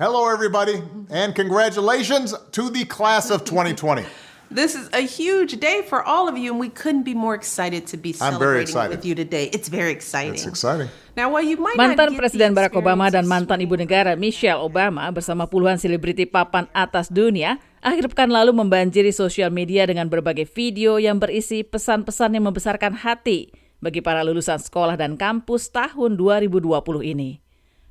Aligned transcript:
Hello, 0.00 0.32
everybody, 0.32 0.80
and 1.12 1.36
congratulations 1.36 2.32
to 2.56 2.72
the 2.72 2.88
class 2.88 3.28
of 3.28 3.44
2020. 3.52 4.00
This 4.48 4.72
is 4.72 4.88
a 4.96 5.04
huge 5.04 5.60
day 5.60 5.84
for 5.84 6.00
all 6.00 6.24
of 6.24 6.40
you, 6.40 6.56
and 6.56 6.56
we 6.56 6.72
couldn't 6.72 7.04
be 7.04 7.12
more 7.12 7.36
excited 7.36 7.84
to 7.92 8.00
be 8.00 8.16
I'm 8.16 8.40
very 8.40 8.64
celebrating 8.64 8.64
excited. 8.64 8.90
with 8.96 9.04
you 9.04 9.12
today. 9.12 9.52
It's 9.52 9.68
very 9.68 9.92
exciting. 9.92 10.40
It's 10.40 10.48
exciting. 10.48 10.88
Now, 11.20 11.28
while 11.28 11.44
you 11.44 11.60
might 11.60 11.76
not 11.76 12.00
Mantan 12.00 12.16
Presiden 12.16 12.56
Barack 12.56 12.72
Obama 12.80 13.12
dan 13.12 13.28
mantan 13.28 13.60
ibu 13.60 13.76
negara 13.76 14.16
Michelle 14.16 14.64
Obama 14.64 15.04
bersama 15.12 15.44
puluhan 15.44 15.76
selebriti 15.76 16.24
papan 16.24 16.64
atas 16.72 17.12
dunia 17.12 17.60
akhir 17.84 18.08
pekan 18.08 18.32
lalu 18.32 18.56
membanjiri 18.56 19.12
sosial 19.12 19.52
media 19.52 19.84
dengan 19.84 20.08
berbagai 20.08 20.48
video 20.48 20.96
yang 20.96 21.20
berisi 21.20 21.60
pesan-pesan 21.60 22.40
yang 22.40 22.48
membesarkan 22.48 23.04
hati 23.04 23.52
bagi 23.84 24.00
para 24.00 24.24
lulusan 24.24 24.64
sekolah 24.64 24.96
dan 24.96 25.20
kampus 25.20 25.68
tahun 25.68 26.16
2020 26.16 26.64
ini. 27.04 27.49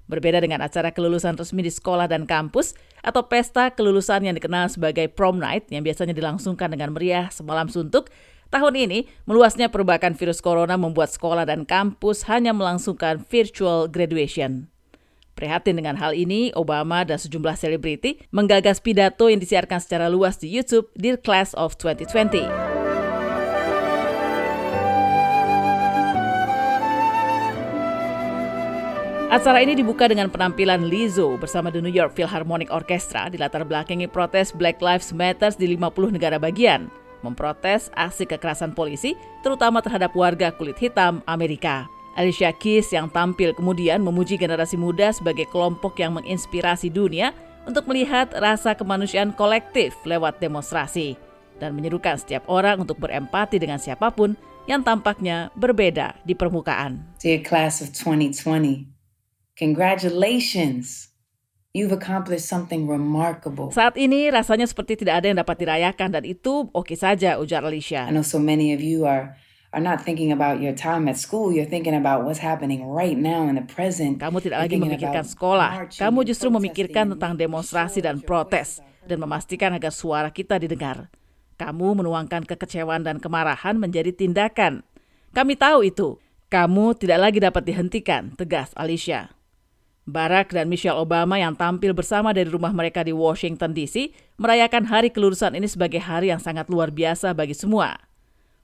Berbeda 0.09 0.41
dengan 0.41 0.65
acara 0.65 0.89
kelulusan 0.89 1.37
resmi 1.37 1.61
di 1.61 1.69
sekolah 1.69 2.09
dan 2.09 2.25
kampus 2.25 2.73
atau 3.05 3.29
pesta 3.29 3.69
kelulusan 3.69 4.25
yang 4.25 4.33
dikenal 4.33 4.65
sebagai 4.73 5.05
prom 5.05 5.37
night 5.37 5.69
yang 5.69 5.85
biasanya 5.85 6.17
dilangsungkan 6.17 6.73
dengan 6.73 6.97
meriah 6.97 7.29
semalam 7.29 7.69
suntuk, 7.69 8.09
tahun 8.49 8.89
ini 8.89 9.05
meluasnya 9.29 9.69
perbakan 9.69 10.17
virus 10.17 10.41
corona 10.41 10.81
membuat 10.81 11.13
sekolah 11.13 11.45
dan 11.45 11.61
kampus 11.61 12.25
hanya 12.25 12.57
melangsungkan 12.57 13.21
virtual 13.21 13.85
graduation. 13.85 14.65
Prihatin 15.37 15.79
dengan 15.79 15.95
hal 15.95 16.17
ini, 16.17 16.51
Obama 16.57 17.07
dan 17.07 17.15
sejumlah 17.15 17.55
selebriti 17.55 18.19
menggagas 18.33 18.83
pidato 18.83 19.31
yang 19.31 19.39
disiarkan 19.39 19.79
secara 19.79 20.11
luas 20.11 20.35
di 20.35 20.51
YouTube 20.51 20.91
Dear 20.99 21.15
Class 21.21 21.55
of 21.55 21.79
2020. 21.79 22.68
Acara 29.29 29.61
ini 29.61 29.77
dibuka 29.77 30.09
dengan 30.09 30.25
penampilan 30.25 30.89
Lizzo 30.89 31.37
bersama 31.37 31.69
The 31.69 31.85
New 31.85 31.93
York 31.93 32.17
Philharmonic 32.17 32.73
Orchestra 32.73 33.29
di 33.29 33.37
latar 33.37 33.61
belakangi 33.61 34.09
protes 34.09 34.49
Black 34.49 34.81
Lives 34.81 35.13
Matter 35.13 35.53
di 35.53 35.69
50 35.77 36.17
negara 36.17 36.41
bagian, 36.41 36.89
memprotes 37.21 37.93
aksi 37.93 38.25
kekerasan 38.25 38.73
polisi, 38.73 39.13
terutama 39.45 39.85
terhadap 39.85 40.17
warga 40.17 40.49
kulit 40.49 40.81
hitam 40.81 41.21
Amerika. 41.29 41.85
Alicia 42.17 42.49
Keys 42.49 42.89
yang 42.89 43.05
tampil 43.05 43.53
kemudian 43.53 44.01
memuji 44.01 44.33
generasi 44.33 44.81
muda 44.81 45.13
sebagai 45.13 45.45
kelompok 45.53 46.01
yang 46.01 46.17
menginspirasi 46.17 46.89
dunia 46.89 47.29
untuk 47.69 47.85
melihat 47.85 48.33
rasa 48.33 48.73
kemanusiaan 48.73 49.29
kolektif 49.37 49.93
lewat 50.09 50.41
demonstrasi 50.41 51.21
dan 51.61 51.77
menyerukan 51.77 52.17
setiap 52.17 52.49
orang 52.49 52.81
untuk 52.81 52.97
berempati 52.97 53.61
dengan 53.61 53.77
siapa 53.77 54.09
pun 54.09 54.33
yang 54.65 54.81
tampaknya 54.81 55.53
berbeda 55.53 56.17
di 56.25 56.33
permukaan. 56.33 57.13
Dear 57.21 57.45
class 57.45 57.85
of 57.85 57.93
2020, 57.93 58.98
congratulations. 59.59 61.11
You've 61.75 61.93
accomplished 61.93 62.49
something 62.49 62.89
remarkable. 62.89 63.69
Saat 63.69 63.93
ini 63.99 64.33
rasanya 64.33 64.65
seperti 64.65 65.05
tidak 65.05 65.21
ada 65.21 65.29
yang 65.29 65.37
dapat 65.37 65.61
dirayakan 65.61 66.09
dan 66.17 66.23
itu 66.25 66.65
oke 66.73 66.97
saja 66.97 67.37
ujar 67.37 67.61
Alicia. 67.61 68.09
I 68.09 68.15
know 68.15 68.25
so 68.25 68.41
many 68.41 68.73
of 68.73 68.81
you 68.81 69.05
are 69.05 69.37
are 69.69 69.83
not 69.83 70.01
thinking 70.01 70.33
about 70.33 70.57
your 70.57 70.73
time 70.73 71.05
at 71.05 71.21
school. 71.21 71.53
You're 71.53 71.69
thinking 71.69 71.93
about 71.93 72.25
what's 72.25 72.41
happening 72.41 72.89
right 72.89 73.13
now 73.13 73.45
in 73.45 73.53
the 73.53 73.67
present. 73.69 74.17
Kamu 74.17 74.41
tidak 74.41 74.65
lagi 74.65 74.81
memikirkan 74.81 75.21
sekolah. 75.21 75.93
Kamu 75.93 76.25
justru 76.25 76.49
memikirkan 76.49 77.13
tentang 77.13 77.37
demonstrasi 77.37 78.01
dan 78.01 78.17
protes 78.17 78.81
dan 79.05 79.21
memastikan 79.21 79.69
agar 79.77 79.93
suara 79.93 80.33
kita 80.33 80.57
didengar. 80.57 81.13
Kamu 81.61 82.01
menuangkan 82.01 82.49
kekecewaan 82.49 83.05
dan 83.05 83.21
kemarahan 83.21 83.77
menjadi 83.77 84.09
tindakan. 84.09 84.81
Kami 85.37 85.53
tahu 85.53 85.85
itu. 85.85 86.17
Kamu 86.49 86.97
tidak 86.97 87.29
lagi 87.29 87.37
dapat 87.37 87.61
dihentikan, 87.61 88.33
tegas 88.33 88.73
Alicia. 88.73 89.38
Barack 90.09 90.51
dan 90.51 90.67
Michelle 90.67 90.97
Obama 90.97 91.37
yang 91.37 91.53
tampil 91.53 91.93
bersama 91.93 92.33
dari 92.33 92.49
rumah 92.49 92.73
mereka 92.73 93.05
di 93.05 93.13
Washington 93.13 93.71
DC 93.71 94.11
merayakan 94.41 94.89
hari 94.89 95.13
kelulusan 95.13 95.53
ini 95.53 95.69
sebagai 95.69 96.01
hari 96.01 96.33
yang 96.33 96.41
sangat 96.41 96.67
luar 96.67 96.89
biasa 96.89 97.31
bagi 97.37 97.53
semua. 97.53 97.95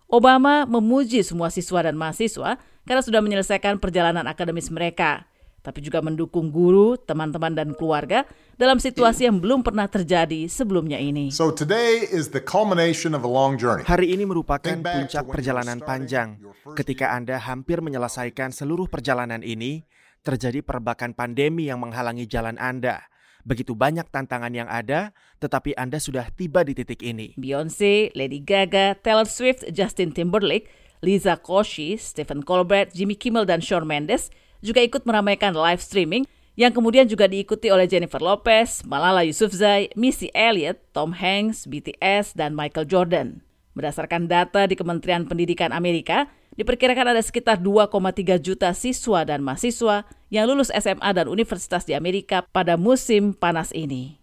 Obama 0.05 0.69
memuji 0.69 1.25
semua 1.25 1.50
siswa 1.50 1.85
dan 1.85 1.97
mahasiswa 1.97 2.61
karena 2.85 3.01
sudah 3.01 3.22
menyelesaikan 3.25 3.81
perjalanan 3.81 4.29
akademis 4.29 4.69
mereka, 4.69 5.25
tapi 5.66 5.81
juga 5.81 5.97
mendukung 6.05 6.53
guru, 6.53 6.94
teman-teman, 6.94 7.57
dan 7.57 7.73
keluarga 7.73 8.29
dalam 8.53 8.78
situasi 8.78 9.25
yang 9.25 9.41
belum 9.41 9.66
pernah 9.66 9.89
terjadi 9.89 10.45
sebelumnya 10.45 11.01
ini. 11.01 11.34
So 11.34 11.50
today 11.50 12.05
is 12.05 12.29
the 12.29 12.39
culmination 12.39 13.17
of 13.17 13.25
a 13.25 13.31
long 13.31 13.57
journey. 13.57 13.81
Hari 13.81 14.13
ini 14.13 14.29
merupakan 14.29 14.78
puncak 14.78 15.25
perjalanan 15.25 15.81
panjang. 15.81 16.38
Ketika 16.78 17.17
Anda 17.17 17.41
hampir 17.41 17.81
menyelesaikan 17.81 18.53
seluruh 18.53 18.85
perjalanan 18.85 19.41
ini, 19.41 19.81
terjadi 20.25 20.66
perbakan 20.66 21.13
pandemi 21.13 21.69
yang 21.69 21.78
menghalangi 21.86 22.25
jalan 22.25 22.58
Anda. 22.58 23.06
Begitu 23.46 23.78
banyak 23.78 24.09
tantangan 24.09 24.50
yang 24.58 24.66
ada, 24.66 25.13
tetapi 25.38 25.78
Anda 25.78 26.02
sudah 26.02 26.34
tiba 26.34 26.66
di 26.66 26.74
titik 26.74 27.06
ini. 27.06 27.38
Beyonce, 27.38 28.09
Lady 28.18 28.41
Gaga, 28.41 28.97
Taylor 28.97 29.30
Swift, 29.30 29.69
Justin 29.69 30.09
Timberlake, 30.09 30.66
Lisa 31.06 31.38
Koshy, 31.38 31.94
Stephen 32.02 32.41
Colbert, 32.41 32.90
Jimmy 32.97 33.14
Kimmel, 33.14 33.46
dan 33.46 33.62
Shawn 33.62 33.85
Mendes 33.85 34.34
juga 34.66 34.81
ikut 34.81 35.06
meramaikan 35.06 35.53
live 35.53 35.78
streaming 35.78 36.25
yang 36.58 36.74
kemudian 36.74 37.06
juga 37.06 37.30
diikuti 37.30 37.69
oleh 37.69 37.85
Jennifer 37.85 38.18
Lopez, 38.18 38.81
Malala 38.88 39.22
Yousafzai, 39.22 39.94
Missy 39.94 40.34
Elliott, 40.34 40.81
Tom 40.96 41.14
Hanks, 41.14 41.69
BTS, 41.69 42.34
dan 42.34 42.58
Michael 42.58 42.90
Jordan. 42.90 43.28
Berdasarkan 43.75 44.31
data 44.31 44.66
di 44.66 44.74
Kementerian 44.80 45.28
Pendidikan 45.28 45.75
Amerika, 45.75 46.31
diperkirakan 46.55 47.16
ada 47.16 47.23
sekitar 47.23 47.59
2,3 47.59 48.39
juta 48.39 48.71
siswa 48.75 49.23
dan 49.23 49.43
mahasiswa 49.43 50.07
yang 50.31 50.47
lulus 50.51 50.71
SMA 50.71 51.09
dan 51.16 51.27
universitas 51.31 51.88
di 51.88 51.95
Amerika 51.95 52.43
pada 52.43 52.75
musim 52.75 53.35
panas 53.35 53.71
ini. 53.75 54.19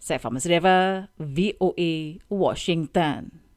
Saya 0.00 0.16
Fahmi 0.16 0.40
VOA, 1.18 1.92
Washington. 2.30 3.49